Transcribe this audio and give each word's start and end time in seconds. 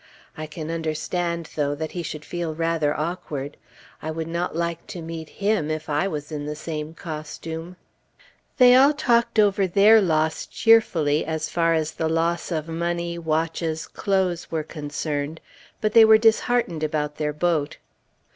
I 0.35 0.47
can 0.47 0.71
understand, 0.71 1.49
though, 1.55 1.75
that 1.75 1.91
he 1.91 2.01
should 2.01 2.25
feel 2.25 2.55
rather 2.55 2.91
awkward; 2.99 3.55
I 4.01 4.09
would 4.09 4.27
not 4.27 4.55
like 4.55 4.87
to 4.87 4.99
meet 5.03 5.29
him, 5.29 5.69
if 5.69 5.89
I 5.89 6.07
was 6.07 6.31
in 6.31 6.47
the 6.47 6.55
same 6.55 6.95
costume. 6.95 7.75
They 8.57 8.75
all 8.75 8.93
talked 8.93 9.37
over 9.37 9.67
their 9.67 10.01
loss 10.01 10.47
cheerfully, 10.47 11.23
as 11.23 11.49
far 11.49 11.75
as 11.75 11.91
the 11.91 12.09
loss 12.09 12.51
of 12.51 12.67
money, 12.67 13.19
watches, 13.19 13.85
clothes, 13.85 14.49
were 14.49 14.63
concerned; 14.63 15.39
but 15.81 15.93
they 15.93 16.03
were 16.03 16.17
disheartened 16.17 16.81
about 16.81 17.17
their 17.17 17.31
boat. 17.31 17.77